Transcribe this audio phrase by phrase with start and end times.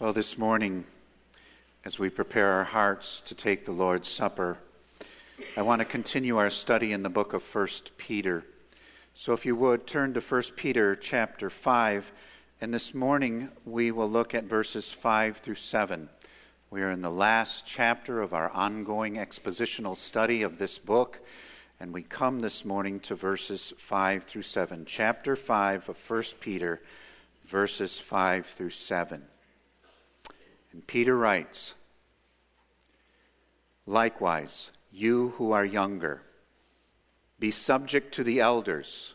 [0.00, 0.86] Well, this morning,
[1.84, 4.58] as we prepare our hearts to take the Lord's Supper,
[5.56, 8.44] I want to continue our study in the book of 1 Peter.
[9.14, 12.10] So if you would, turn to 1 Peter chapter 5,
[12.60, 16.08] and this morning we will look at verses 5 through 7.
[16.70, 21.20] We are in the last chapter of our ongoing expositional study of this book,
[21.78, 24.86] and we come this morning to verses 5 through 7.
[24.86, 26.82] Chapter 5 of 1 Peter,
[27.46, 29.22] verses 5 through 7.
[30.74, 31.74] And Peter writes,
[33.86, 36.22] Likewise, you who are younger,
[37.38, 39.14] be subject to the elders.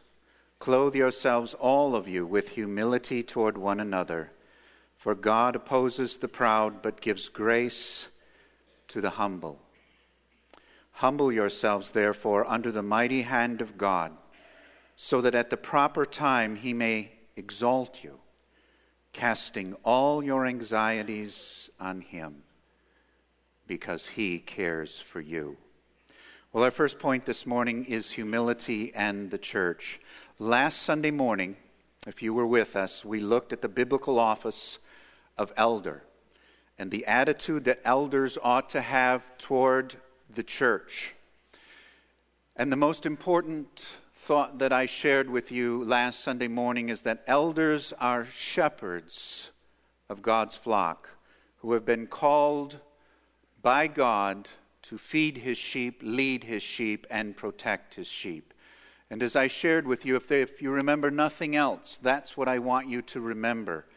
[0.59, 4.31] Clothe yourselves, all of you, with humility toward one another.
[4.97, 8.07] For God opposes the proud, but gives grace
[8.87, 9.59] to the humble.
[10.93, 14.13] Humble yourselves, therefore, under the mighty hand of God,
[14.95, 18.19] so that at the proper time he may exalt you
[19.19, 22.41] casting all your anxieties on Him
[23.67, 25.57] because He cares for you.
[26.53, 29.99] Well, our first point this morning is humility and the church.
[30.39, 31.57] Last Sunday morning,
[32.07, 34.79] if you were with us, we looked at the biblical office
[35.37, 36.01] of elder
[36.77, 39.97] and the attitude that elders ought to have toward
[40.33, 41.13] the church.
[42.55, 43.89] And the most important
[44.29, 49.49] thought that I shared with you last Sunday morning is that elders are shepherds
[50.07, 51.09] of God's flock
[51.61, 52.79] who have been called
[53.63, 54.47] by God
[54.83, 58.53] to feed his sheep, lead his sheep, and protect his sheep.
[59.09, 62.47] And as I shared with you, if, they, if you remember nothing else, that's what
[62.47, 63.87] I want you to remember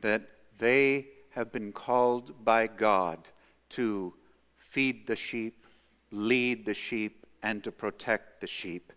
[0.00, 0.22] that
[0.56, 3.28] they have been called by God
[3.68, 4.14] to
[4.56, 5.66] feed the sheep,
[6.10, 8.94] lead the sheep, and to protect the sheep.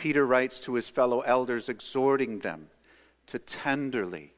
[0.00, 2.68] Peter writes to his fellow elders, exhorting them
[3.26, 4.32] to tenderly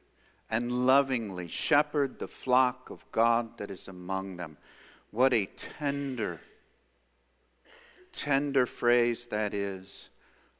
[0.49, 4.57] and lovingly shepherd the flock of God that is among them.
[5.11, 6.41] What a tender,
[8.11, 10.09] tender phrase that is.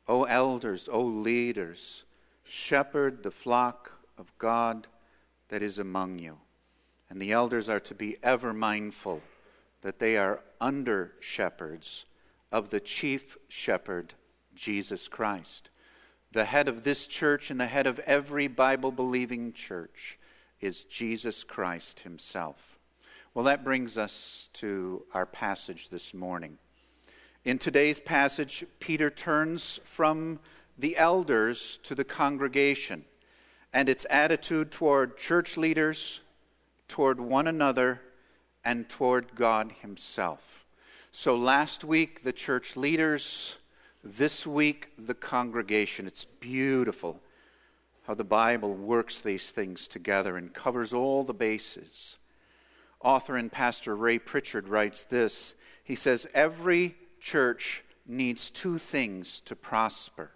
[0.07, 2.05] O elders, O leaders,
[2.45, 4.87] shepherd the flock of God
[5.49, 6.37] that is among you.
[7.09, 9.21] And the elders are to be ever mindful
[9.81, 12.05] that they are under shepherds
[12.53, 14.13] of the chief shepherd
[14.55, 15.69] Jesus Christ.
[16.31, 20.17] The head of this church and the head of every Bible believing church
[20.59, 22.57] is Jesus Christ Himself.
[23.33, 26.57] Well, that brings us to our passage this morning.
[27.45, 30.39] In today's passage, Peter turns from
[30.77, 33.05] the elders to the congregation
[33.73, 36.21] and its attitude toward church leaders,
[36.87, 38.01] toward one another,
[38.63, 40.65] and toward God Himself.
[41.11, 43.57] So last week, the church leaders
[44.03, 46.07] this week, the congregation.
[46.07, 47.21] It's beautiful
[48.03, 52.17] how the Bible works these things together and covers all the bases.
[52.99, 59.55] Author and pastor Ray Pritchard writes this He says, Every church needs two things to
[59.55, 60.31] prosper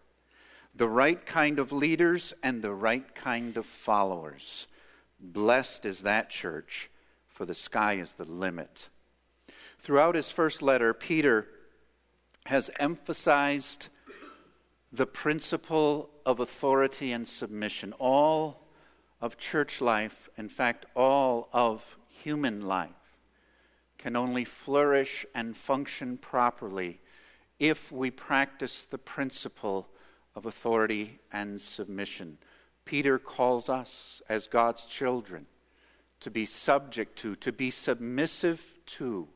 [0.75, 4.67] the right kind of leaders and the right kind of followers.
[5.19, 6.91] Blessed is that church,
[7.27, 8.89] for the sky is the limit.
[9.79, 11.47] Throughout his first letter, Peter
[12.47, 13.89] has emphasized
[14.93, 17.93] the principle of authority and submission.
[17.99, 18.69] All
[19.19, 22.89] of church life, in fact, all of human life,
[23.97, 27.01] can only flourish and function properly
[27.59, 29.89] if we practice the principle
[30.33, 32.37] of authority and submission.
[32.85, 35.47] Peter calls us, as God's children,
[36.21, 39.27] to be subject to, to be submissive to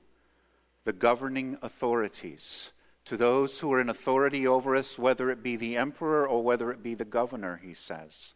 [0.86, 2.72] the governing authorities
[3.06, 6.72] to those who are in authority over us, whether it be the emperor or whether
[6.72, 8.34] it be the governor, he says.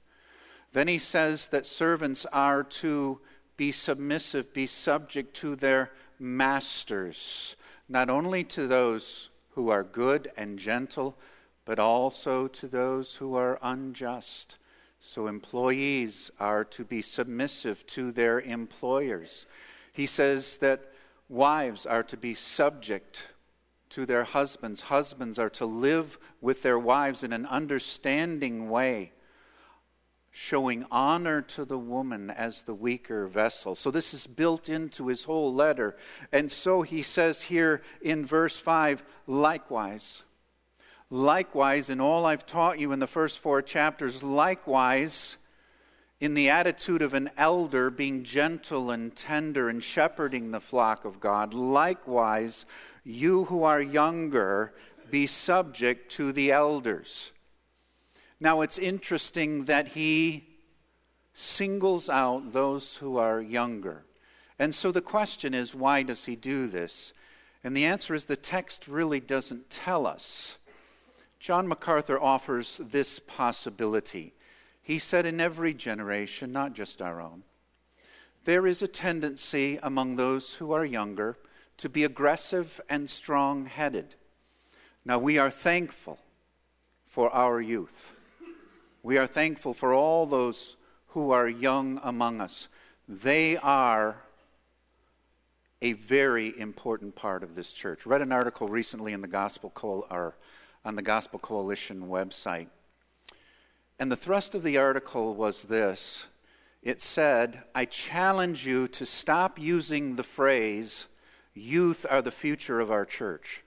[0.73, 3.21] Then he says that servants are to
[3.57, 7.55] be submissive, be subject to their masters,
[7.87, 11.17] not only to those who are good and gentle,
[11.63, 14.57] but also to those who are unjust.
[14.99, 19.45] So employees are to be submissive to their employers.
[19.93, 20.91] He says that
[21.29, 23.28] wives are to be subject
[23.90, 24.82] to their husbands.
[24.82, 29.11] Husbands are to live with their wives in an understanding way,
[30.32, 33.76] showing honor to the woman as the weaker vessel.
[33.76, 35.96] So this is built into his whole letter.
[36.32, 40.23] And so he says here in verse 5 likewise.
[41.09, 45.38] Likewise, in all I've taught you in the first four chapters, likewise,
[46.20, 51.20] in the attitude of an elder being gentle and tender and shepherding the flock of
[51.20, 52.66] God, likewise,
[53.05, 54.73] you who are younger,
[55.11, 57.31] be subject to the elders.
[58.40, 60.47] Now, it's interesting that he
[61.34, 64.03] singles out those who are younger.
[64.57, 67.13] And so the question is, why does he do this?
[67.63, 70.57] And the answer is the text really doesn't tell us.
[71.40, 74.34] John MacArthur offers this possibility.
[74.81, 77.43] He said, in every generation, not just our own,
[78.46, 81.37] there is a tendency among those who are younger
[81.77, 84.16] to be aggressive and strong headed.
[85.03, 86.19] Now, we are thankful
[87.07, 88.13] for our youth.
[89.03, 90.77] We are thankful for all those
[91.07, 92.67] who are young among us.
[93.07, 94.17] They are
[95.81, 98.05] a very important part of this church.
[98.05, 99.71] Read an article recently in the Gospel
[100.09, 100.35] or
[100.83, 102.67] on the Gospel Coalition website.
[103.99, 106.28] And the thrust of the article was this.
[106.81, 111.07] It said, I challenge you to stop using the phrase,
[111.55, 113.63] youth are the future of our church.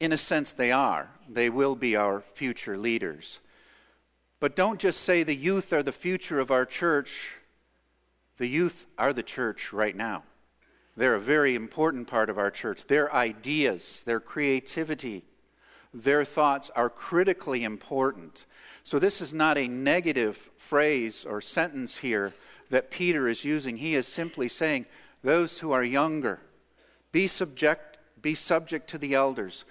[0.00, 1.08] In a sense, they are.
[1.28, 3.40] They will be our future leaders.
[4.40, 7.36] But don't just say the youth are the future of our church.
[8.36, 10.24] The youth are the church right now.
[10.96, 12.86] They're a very important part of our church.
[12.86, 15.24] Their ideas, their creativity,
[15.92, 18.46] their thoughts are critically important.
[18.84, 22.34] So, this is not a negative phrase or sentence here
[22.70, 23.76] that Peter is using.
[23.76, 24.86] He is simply saying,
[25.26, 26.40] Those who are younger,
[27.10, 29.64] be subject, be subject to the elders.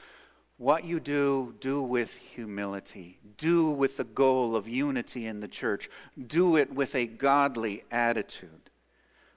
[0.57, 3.19] What you do, do with humility.
[3.38, 5.90] Do with the goal of unity in the church.
[6.28, 8.69] Do it with a godly attitude.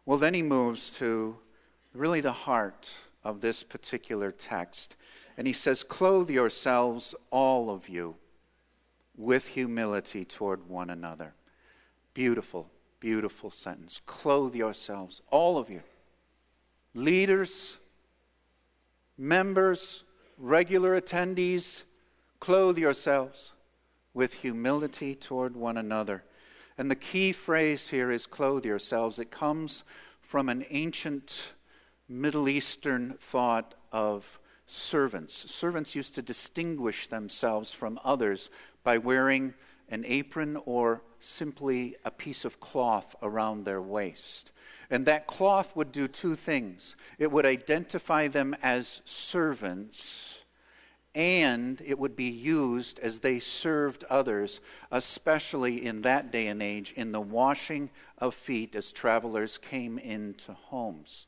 [0.06, 1.37] Well, then he moves to
[1.94, 2.91] really the heart
[3.23, 4.97] of this particular text.
[5.37, 8.17] And he says, Clothe yourselves, all of you,
[9.17, 11.35] with humility toward one another.
[12.12, 12.69] Beautiful,
[12.99, 14.00] beautiful sentence.
[14.05, 15.81] Clothe yourselves, all of you.
[16.98, 17.78] Leaders,
[19.16, 20.02] members,
[20.36, 21.84] regular attendees,
[22.40, 23.52] clothe yourselves
[24.14, 26.24] with humility toward one another.
[26.76, 29.20] And the key phrase here is clothe yourselves.
[29.20, 29.84] It comes
[30.20, 31.52] from an ancient
[32.08, 35.32] Middle Eastern thought of servants.
[35.52, 38.50] Servants used to distinguish themselves from others
[38.82, 39.54] by wearing
[39.88, 44.52] an apron or simply a piece of cloth around their waist.
[44.90, 50.43] And that cloth would do two things it would identify them as servants,
[51.14, 56.93] and it would be used as they served others, especially in that day and age,
[56.96, 61.26] in the washing of feet as travelers came into homes.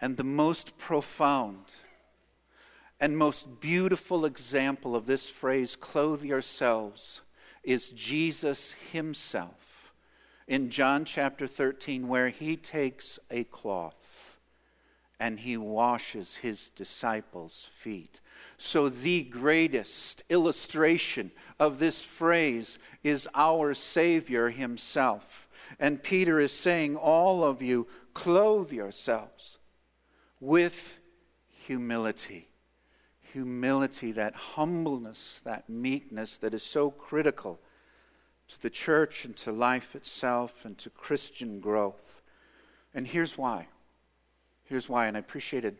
[0.00, 1.66] And the most profound
[2.98, 7.22] and most beautiful example of this phrase, clothe yourselves,
[7.62, 9.94] is Jesus himself
[10.46, 14.38] in John chapter 13, where he takes a cloth
[15.20, 18.20] and he washes his disciples' feet.
[18.58, 21.30] So, the greatest illustration
[21.60, 25.48] of this phrase is our Savior himself.
[25.78, 29.58] And Peter is saying, All of you, clothe yourselves
[30.40, 30.98] with
[31.46, 32.48] humility.
[33.32, 37.60] Humility, that humbleness, that meekness that is so critical
[38.48, 42.20] to the church and to life itself and to Christian growth.
[42.94, 43.68] And here's why.
[44.64, 45.76] Here's why, and I appreciated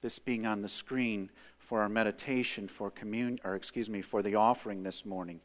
[0.00, 4.34] this being on the screen for our meditation for communion or excuse me for the
[4.36, 5.40] offering this morning.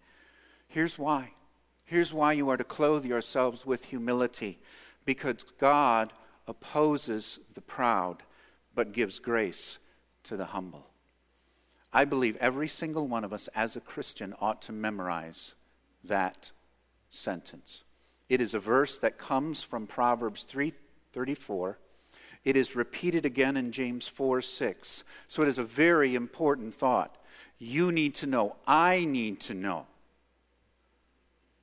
[0.67, 1.33] Here's why.
[1.85, 4.59] Here's why you are to clothe yourselves with humility
[5.05, 6.13] because God
[6.47, 8.23] opposes the proud
[8.73, 9.79] but gives grace
[10.23, 10.87] to the humble.
[11.93, 15.53] I believe every single one of us as a Christian ought to memorize
[16.03, 16.51] that
[17.09, 17.83] sentence.
[18.29, 21.77] It is a verse that comes from Proverbs 3:34.
[22.43, 25.03] It is repeated again in James 4 6.
[25.27, 27.15] So it is a very important thought.
[27.59, 29.85] You need to know, I need to know,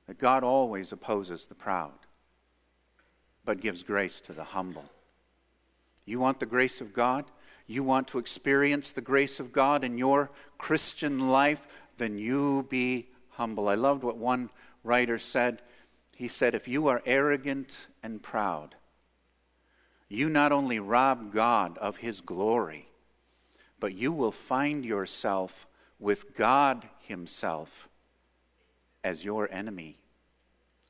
[0.07, 1.99] that God always opposes the proud,
[3.43, 4.89] but gives grace to the humble.
[6.05, 7.25] You want the grace of God?
[7.71, 11.65] You want to experience the grace of God in your Christian life?
[11.95, 13.69] Then you be humble.
[13.69, 14.49] I loved what one
[14.83, 15.61] writer said.
[16.13, 18.75] He said, If you are arrogant and proud,
[20.09, 22.89] you not only rob God of his glory,
[23.79, 25.65] but you will find yourself
[25.97, 27.87] with God himself
[29.01, 29.97] as your enemy,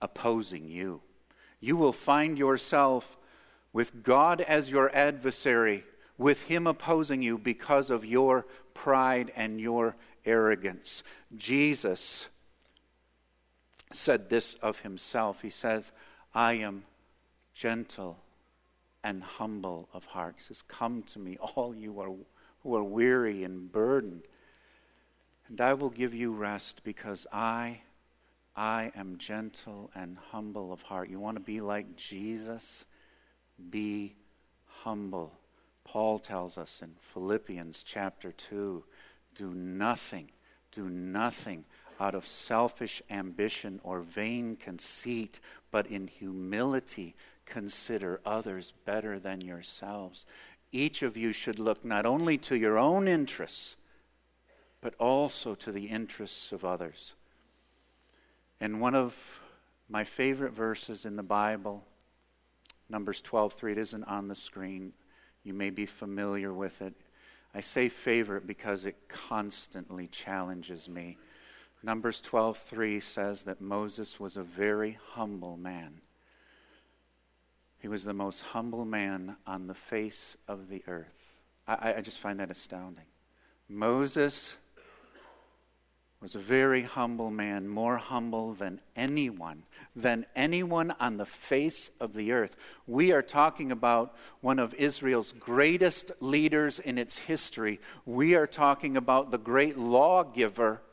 [0.02, 1.02] opposing you.
[1.60, 3.20] You will find yourself
[3.72, 5.84] with God as your adversary,
[6.22, 11.04] with Him opposing you because of your pride and your arrogance.
[11.36, 12.28] Jesus
[13.92, 15.42] said this of Himself.
[15.42, 15.92] He says,
[16.34, 16.84] I am
[17.54, 18.20] gentle
[19.04, 20.36] and humble of heart.
[20.38, 22.12] He says, Come to me, all you are,
[22.64, 24.22] who are weary and burdened,
[25.48, 27.82] and I will give you rest because I
[28.56, 31.10] I am gentle and humble of heart.
[31.10, 32.86] You want to be like Jesus?
[33.70, 34.14] Be
[34.68, 35.32] humble.
[35.84, 38.84] Paul tells us in Philippians chapter 2
[39.36, 40.32] do nothing,
[40.72, 41.66] do nothing
[42.00, 50.26] out of selfish ambition or vain conceit, but in humility consider others better than yourselves.
[50.72, 53.76] Each of you should look not only to your own interests,
[54.80, 57.14] but also to the interests of others.
[58.60, 59.40] And one of
[59.90, 61.84] my favorite verses in the Bible,
[62.90, 64.94] Numbers 12:3, it isn't on the screen.
[65.44, 66.94] You may be familiar with it.
[67.54, 71.18] I say favorite because it constantly challenges me.
[71.84, 76.02] Numbers 12:3 says that Moses was a very humble man.
[77.80, 81.34] He was the most humble man on the face of the earth.
[81.68, 83.06] I, I just find that astounding.
[83.68, 84.58] Moses
[86.22, 89.64] was a very humble man, more humble than anyone,
[89.96, 92.56] than anyone on the face of the earth.
[92.86, 97.80] We are talking about one of Israel's greatest leaders in its history.
[98.06, 100.84] We are talking about the great lawgiver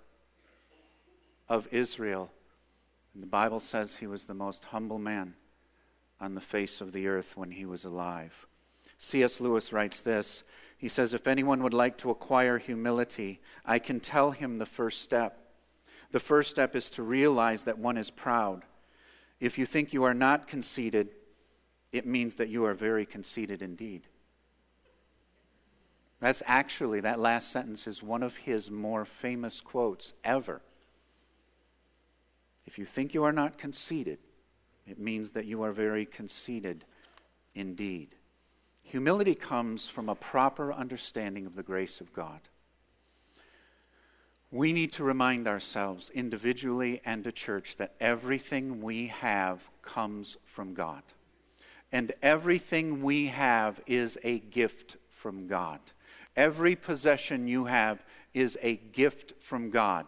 [1.47, 2.31] of Israel.
[3.13, 5.35] And the Bible says he was the most humble man
[6.21, 8.47] on the face of the earth when he was alive.
[8.97, 9.41] C.S.
[9.41, 10.43] Lewis writes this
[10.79, 15.03] he says, If anyone would like to acquire humility, I can tell him the first
[15.03, 15.41] step.
[16.13, 18.63] The first step is to realize that one is proud.
[19.41, 21.11] If you think you are not conceited,
[21.93, 24.07] it means that you are very conceited indeed.
[26.21, 30.63] That's actually, that last sentence is one of his more famous quotes ever.
[32.67, 34.19] If you think you are not conceited,
[34.87, 36.85] it means that you are very conceited
[37.55, 38.15] indeed.
[38.89, 42.41] Humility comes from a proper understanding of the grace of God.
[44.51, 50.73] We need to remind ourselves, individually and a church, that everything we have comes from
[50.73, 51.03] God.
[51.93, 55.81] And everything we have is a gift from God.
[56.35, 58.03] Every possession you have
[58.33, 60.07] is a gift from God.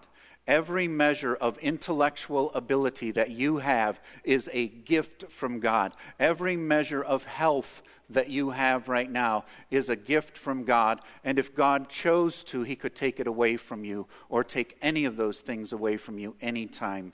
[0.50, 5.92] Every measure of intellectual ability that you have is a gift from God.
[6.18, 11.02] Every measure of health that you have right now is a gift from God.
[11.22, 15.04] And if God chose to, He could take it away from you or take any
[15.04, 17.12] of those things away from you anytime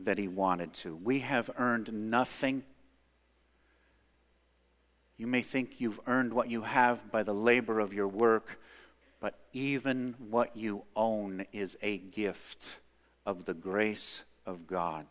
[0.00, 0.94] that He wanted to.
[0.94, 2.64] We have earned nothing.
[5.16, 8.58] You may think you've earned what you have by the labor of your work
[9.24, 12.80] but even what you own is a gift
[13.24, 15.06] of the grace of God.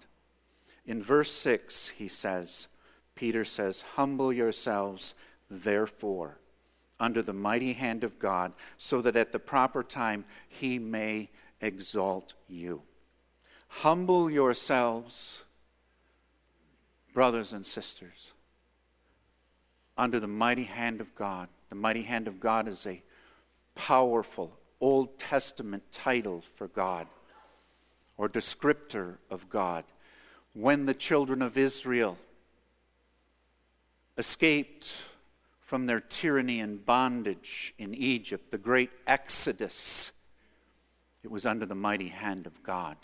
[0.85, 2.67] In verse 6, he says,
[3.15, 5.15] Peter says, Humble yourselves,
[5.49, 6.37] therefore,
[6.99, 12.35] under the mighty hand of God, so that at the proper time he may exalt
[12.47, 12.83] you.
[13.67, 15.43] Humble yourselves,
[17.15, 18.33] brothers and sisters,
[19.97, 21.49] under the mighty hand of God.
[21.69, 23.01] The mighty hand of God is a
[23.75, 27.07] powerful Old Testament title for God
[28.17, 29.85] or descriptor of God.
[30.53, 32.17] When the children of Israel
[34.17, 35.03] escaped
[35.61, 40.11] from their tyranny and bondage in Egypt, the great Exodus,
[41.23, 42.97] it was under the mighty hand of God.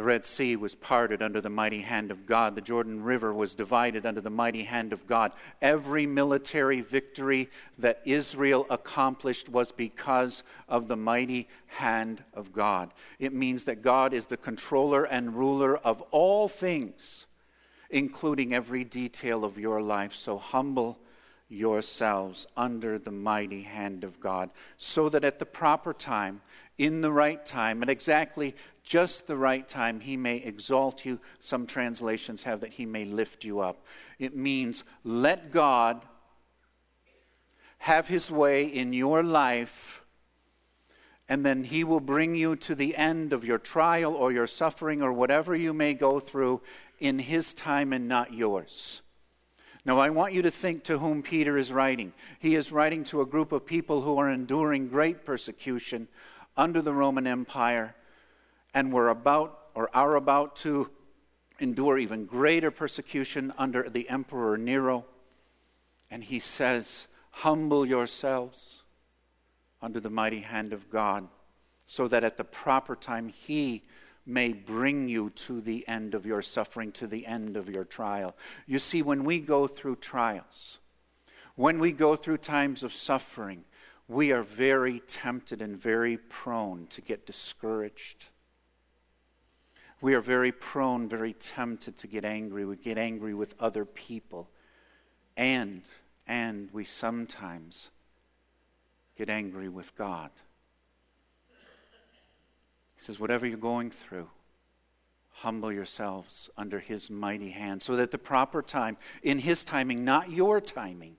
[0.00, 2.54] The Red Sea was parted under the mighty hand of God.
[2.54, 5.34] The Jordan River was divided under the mighty hand of God.
[5.60, 12.94] Every military victory that Israel accomplished was because of the mighty hand of God.
[13.18, 17.26] It means that God is the controller and ruler of all things,
[17.90, 20.14] including every detail of your life.
[20.14, 20.98] So humble
[21.50, 26.40] yourselves under the mighty hand of God, so that at the proper time,
[26.78, 28.54] in the right time, at exactly
[28.90, 31.20] just the right time, he may exalt you.
[31.38, 33.86] Some translations have that he may lift you up.
[34.18, 36.04] It means let God
[37.78, 40.04] have his way in your life,
[41.28, 45.02] and then he will bring you to the end of your trial or your suffering
[45.02, 46.60] or whatever you may go through
[46.98, 49.02] in his time and not yours.
[49.84, 52.12] Now, I want you to think to whom Peter is writing.
[52.40, 56.08] He is writing to a group of people who are enduring great persecution
[56.56, 57.94] under the Roman Empire
[58.74, 60.90] and were about or are about to
[61.58, 65.04] endure even greater persecution under the Emperor Nero.
[66.10, 68.82] And he says, Humble yourselves
[69.80, 71.28] under the mighty hand of God,
[71.86, 73.82] so that at the proper time he
[74.26, 78.36] may bring you to the end of your suffering, to the end of your trial.
[78.66, 80.78] You see, when we go through trials,
[81.54, 83.64] when we go through times of suffering,
[84.08, 88.26] we are very tempted and very prone to get discouraged
[90.00, 92.64] We are very prone, very tempted to get angry.
[92.64, 94.48] We get angry with other people.
[95.36, 95.82] And,
[96.26, 97.90] and we sometimes
[99.16, 100.30] get angry with God.
[102.96, 104.28] He says, whatever you're going through,
[105.32, 110.30] humble yourselves under his mighty hand so that the proper time, in his timing, not
[110.30, 111.16] your timing,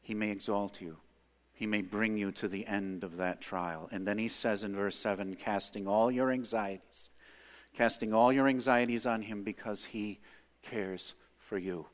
[0.00, 0.98] he may exalt you.
[1.54, 3.88] He may bring you to the end of that trial.
[3.92, 7.10] And then he says in verse 7 casting all your anxieties,
[7.72, 10.18] casting all your anxieties on him because he
[10.62, 11.86] cares for you.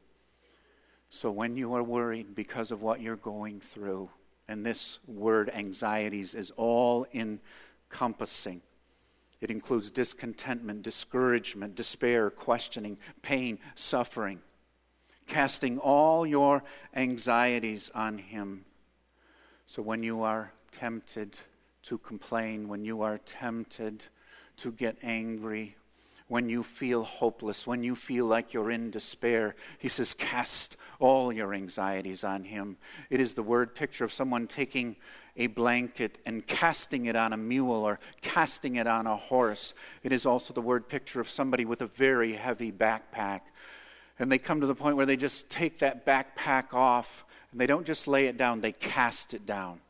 [1.10, 4.08] So when you are worried because of what you're going through,
[4.48, 8.62] and this word anxieties is all encompassing.
[9.40, 14.40] It includes discontentment, discouragement, despair, questioning, pain, suffering.
[15.26, 16.64] Casting all your
[16.94, 18.64] anxieties on Him
[19.70, 21.38] so when you are tempted
[21.84, 24.04] to complain, when you are tempted
[24.56, 25.76] to get angry,
[26.26, 31.32] when you feel hopeless, when you feel like you're in despair, he says, cast all
[31.32, 32.78] your anxieties on him.
[33.10, 34.96] It is the word picture of someone taking
[35.36, 39.74] a blanket and casting it on a mule or casting it on a horse.
[40.02, 43.42] It is also the word picture of somebody with a very heavy backpack.
[44.18, 47.66] And they come to the point where they just take that backpack off and they
[47.66, 49.80] don't just lay it down, they cast it down.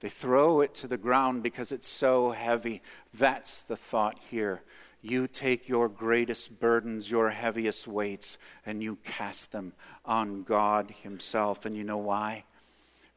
[0.00, 2.82] They throw it to the ground because it's so heavy.
[3.14, 4.62] That's the thought here.
[5.00, 9.72] You take your greatest burdens, your heaviest weights, and you cast them
[10.04, 11.64] on God Himself.
[11.64, 12.44] And you know why?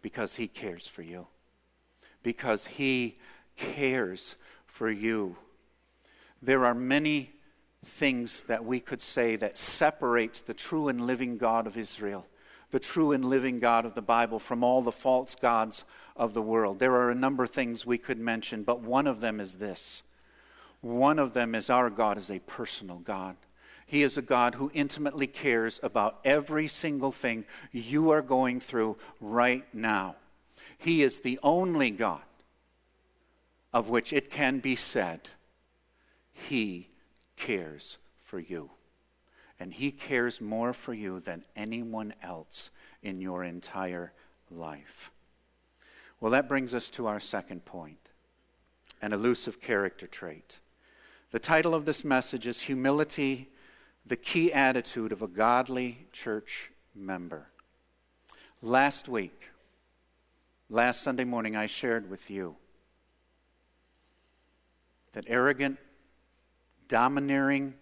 [0.02, 1.28] Because He cares for you.
[2.24, 3.18] Because He
[3.56, 4.36] cares
[4.66, 5.36] for you.
[6.42, 7.32] There are many
[7.84, 12.26] things that we could say that separates the true and living God of Israel
[12.72, 16.42] the true and living God of the Bible from all the false gods of the
[16.42, 16.80] world.
[16.80, 20.04] There are a number of things we could mention, but one of them is this.
[20.82, 23.36] One of them is our God is a personal God.
[23.86, 28.98] He is a God who intimately cares about every single thing you are going through
[29.22, 30.16] right now.
[30.78, 32.22] He is the only God
[33.74, 35.30] of which it can be said,
[36.34, 36.90] He
[37.38, 38.70] cares for you
[39.60, 42.70] and He cares more for you than anyone else
[43.02, 44.14] in your entire
[44.52, 45.12] life.
[46.20, 47.98] Well, that brings us to our second point
[49.02, 50.60] an elusive character trait.
[51.30, 53.50] The title of this message is Humility,
[54.06, 57.48] the Key Attitude of a Godly Church Member.
[58.62, 59.50] Last week,
[60.70, 62.56] last Sunday morning, I shared with you
[65.14, 65.78] that arrogant,
[66.88, 67.76] domineering,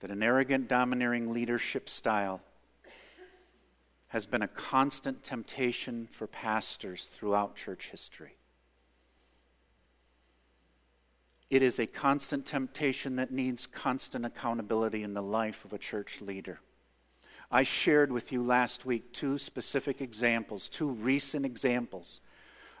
[0.00, 2.40] that an arrogant, domineering leadership style
[4.08, 8.36] has been a constant temptation for pastors throughout church history.
[11.48, 16.20] It is a constant temptation that needs constant accountability in the life of a church
[16.20, 16.60] leader.
[17.50, 22.20] I shared with you last week two specific examples, two recent examples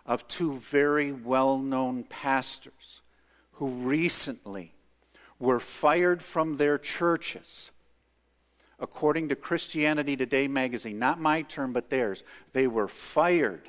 [0.06, 3.02] of two very well known pastors
[3.52, 4.72] who recently
[5.40, 7.70] were fired from their churches.
[8.78, 12.22] According to Christianity Today magazine, not my term, but theirs,
[12.52, 13.68] they were fired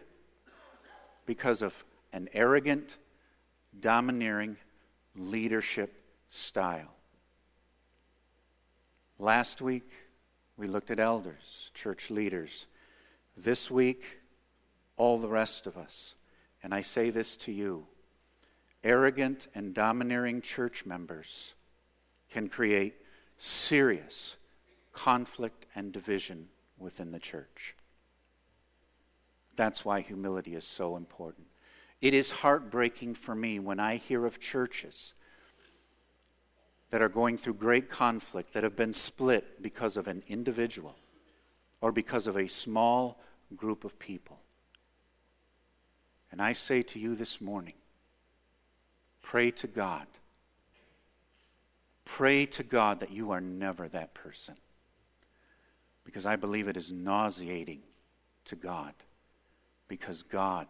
[1.26, 1.74] because of
[2.14, 2.98] an arrogant,
[3.80, 4.58] domineering
[5.16, 6.94] leadership style.
[9.18, 9.90] Last week,
[10.58, 12.68] we looked at elders, church leaders.
[13.38, 14.04] This week,
[14.98, 16.16] all the rest of us.
[16.64, 17.88] And I say this to you
[18.84, 21.54] arrogant and domineering church members
[22.32, 22.96] can create
[23.38, 24.38] serious
[24.94, 27.76] conflict and division within the church.
[29.56, 31.48] That's why humility is so important.
[32.00, 35.14] It is heartbreaking for me when I hear of churches
[36.90, 40.96] that are going through great conflict, that have been split because of an individual
[41.80, 43.22] or because of a small
[43.56, 44.40] group of people.
[46.32, 47.74] And I say to you this morning
[49.22, 50.08] pray to God
[52.06, 54.56] Pray to God that you are never that person.
[56.04, 57.82] Because I believe it is nauseating
[58.46, 58.94] to God.
[59.88, 60.68] Because God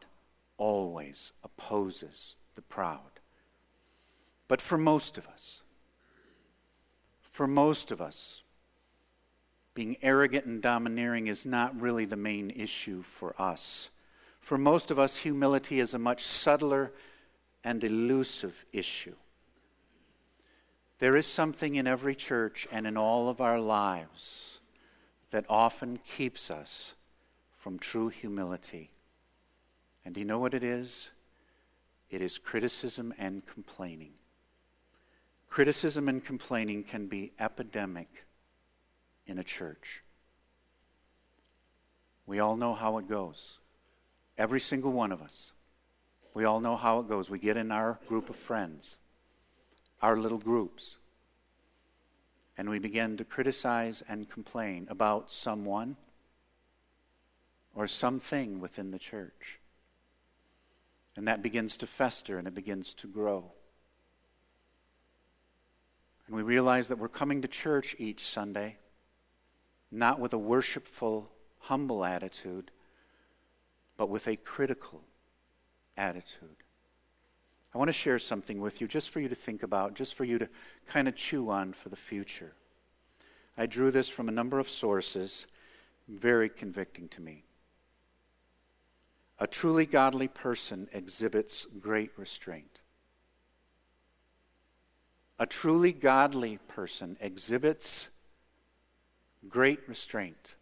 [0.57, 3.19] always opposes the proud.
[4.47, 5.61] But for most of us,
[7.31, 8.43] for most of us,
[9.73, 13.89] being arrogant and domineering is not really the main issue for us.
[14.41, 16.91] For most of us, humility is a much subtler
[17.63, 19.15] and elusive issue.
[21.01, 24.59] There is something in every church and in all of our lives
[25.31, 26.93] that often keeps us
[27.57, 28.91] from true humility.
[30.05, 31.11] And do you know what it is?
[32.11, 34.11] it is criticism and complaining.
[35.49, 38.25] Criticism and complaining can be epidemic
[39.25, 40.03] in a church.
[42.27, 43.57] We all know how it goes.
[44.37, 45.53] Every single one of us.
[46.33, 47.29] We all know how it goes.
[47.29, 48.97] We get in our group of friends,
[50.01, 50.97] our little groups,
[52.57, 55.95] and we begin to criticize and complain about someone
[57.75, 59.59] or something within the church.
[61.15, 63.51] And that begins to fester and it begins to grow.
[66.27, 68.77] And we realize that we're coming to church each Sunday
[69.91, 72.71] not with a worshipful, humble attitude,
[73.97, 75.01] but with a critical
[75.97, 76.60] attitude.
[77.73, 80.25] I want to share something with you just for you to think about, just for
[80.25, 80.49] you to
[80.87, 82.53] kind of chew on for the future.
[83.57, 85.47] I drew this from a number of sources,
[86.07, 87.43] very convicting to me.
[89.39, 92.81] A truly godly person exhibits great restraint.
[95.39, 98.09] A truly godly person exhibits
[99.47, 100.55] great restraint.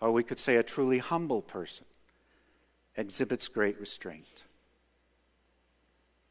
[0.00, 1.86] Or we could say a truly humble person
[2.96, 4.44] exhibits great restraint.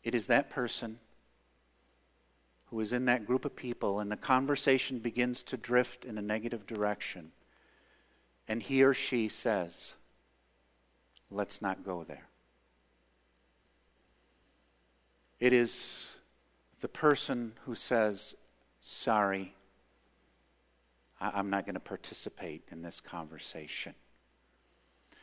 [0.09, 0.97] It is that person
[2.71, 6.21] who is in that group of people and the conversation begins to drift in a
[6.23, 7.31] negative direction,
[8.47, 9.93] and he or she says,
[11.29, 12.27] Let's not go there.
[15.39, 16.09] It is
[16.79, 18.33] the person who says,
[18.81, 19.53] Sorry,
[21.21, 23.93] I'm not going to participate in this conversation.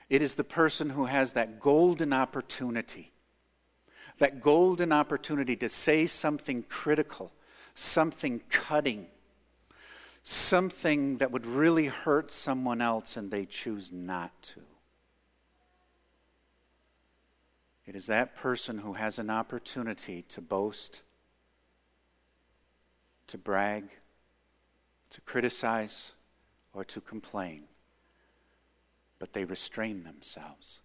[0.09, 3.11] It is the person who has that golden opportunity,
[4.18, 7.33] that golden opportunity to say something critical,
[7.74, 9.07] something cutting,
[10.22, 14.61] something that would really hurt someone else, and they choose not to.
[17.87, 21.02] It is that person who has an opportunity to boast,
[23.29, 23.85] to brag,
[25.11, 26.12] to criticize,
[26.72, 27.64] or to complain.
[29.18, 30.81] But they restrain themselves,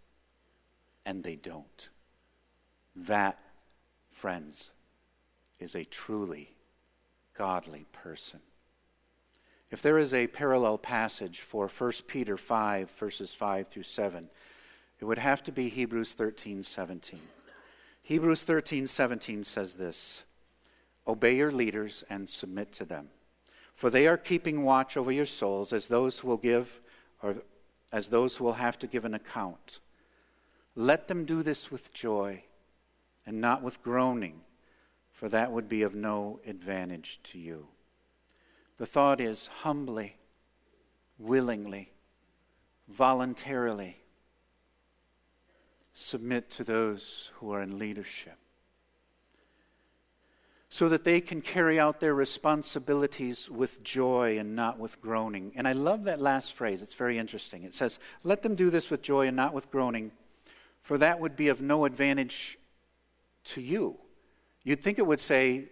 [1.06, 1.89] and they don't.
[2.95, 3.39] That,
[4.12, 4.71] friends,
[5.60, 6.49] is a truly
[7.38, 8.39] godly person.
[9.69, 14.30] If there is a parallel passage for 1 Peter 5, verses 5 through 7,
[14.99, 17.19] it would have to be Hebrews 13 17.
[18.04, 20.23] Hebrews 13 17 says this
[21.08, 23.08] Obey your leaders and submit to them,
[23.73, 26.82] for they are keeping watch over your souls as those who will give
[27.23, 27.38] or
[27.93, 29.80] as those who will have to give an account.
[30.75, 32.43] Let them do this with joy
[33.25, 34.41] and not with groaning,
[35.12, 37.67] for that would be of no advantage to you.
[38.77, 40.17] The thought is humbly,
[41.19, 41.91] willingly,
[42.88, 43.97] voluntarily
[45.93, 48.38] submit to those who are in leadership
[50.73, 55.51] so that they can carry out their responsibilities with joy and not with groaning.
[55.55, 56.81] And I love that last phrase.
[56.81, 57.63] It's very interesting.
[57.63, 60.12] It says, Let them do this with joy and not with groaning,
[60.81, 62.57] for that would be of no advantage
[63.45, 63.97] to you.
[64.63, 65.65] You'd think it would say,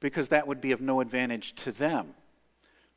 [0.00, 2.14] because that would be of no advantage to them.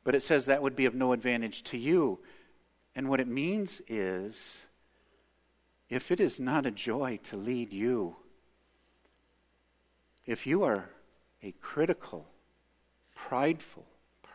[0.04, 2.20] But it says that would be of no advantage to you.
[2.94, 4.66] And what it means is
[5.88, 8.16] if it is not a joy to lead you,
[10.26, 10.88] if you are
[11.42, 12.26] a critical,
[13.14, 13.86] prideful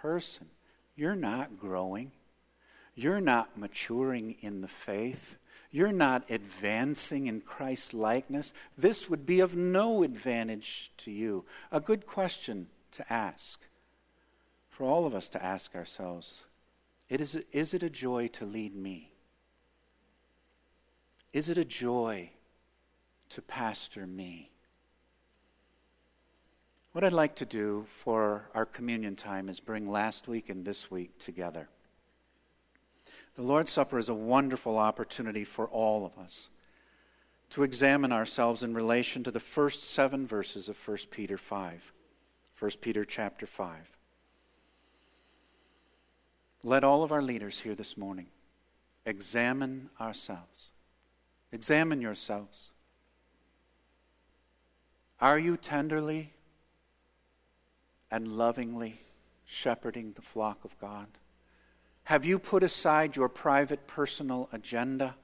[0.02, 0.48] person,
[0.96, 2.12] you're not growing.
[2.96, 5.38] You're not maturing in the faith.
[5.72, 8.54] You're not advancing in Christ's likeness.
[8.78, 11.46] This would be of no advantage to you.
[11.72, 13.60] A good question to ask
[14.70, 16.46] for all of us to ask ourselves
[17.10, 19.12] it is, is it a joy to lead me?
[21.34, 22.32] Is it a joy
[23.30, 24.52] to pastor me?
[26.92, 30.90] What I'd like to do for our communion time is bring last week and this
[30.90, 31.70] week together.
[33.40, 36.50] The Lord's Supper is a wonderful opportunity for all of us
[37.52, 41.94] to examine ourselves in relation to the first seven verses of 1 Peter 5.
[42.60, 43.78] 1 Peter chapter 5.
[46.66, 48.28] Let all of our leaders here this morning
[49.06, 50.72] examine ourselves.
[51.54, 52.72] Examine yourselves.
[55.22, 56.34] Are you tenderly
[58.12, 59.00] and lovingly
[59.46, 61.08] shepherding the flock of God?
[62.10, 65.16] Have you put aside your private personal agenda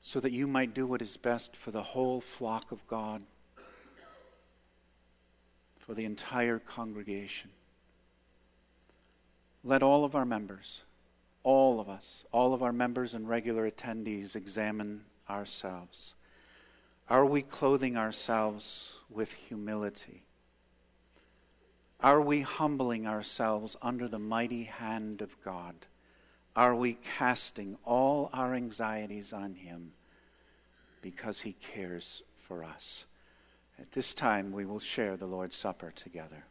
[0.00, 3.20] so that you might do what is best for the whole flock of God,
[5.78, 7.50] for the entire congregation?
[9.62, 10.80] Let all of our members
[11.42, 16.14] all of us, all of our members and regular attendees examine ourselves.
[17.10, 20.25] Are we clothing ourselves with humility?
[22.00, 25.74] Are we humbling ourselves under the mighty hand of God?
[26.54, 29.92] Are we casting all our anxieties on Him
[31.02, 33.06] because He cares for us?
[33.78, 36.44] At this time, we will share the Lord's Supper together.